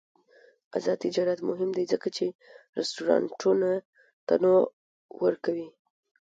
[0.75, 2.25] آزاد تجارت مهم دی ځکه چې
[2.79, 3.69] رستورانټونه
[4.27, 4.61] تنوع
[5.23, 5.67] ورکوي.